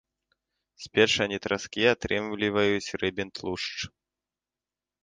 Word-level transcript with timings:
З 0.85 0.89
печані 0.95 1.37
траскі 1.45 1.83
атрымліваюць 1.93 2.95
рыбін 3.05 3.27
тлушч. 3.39 3.73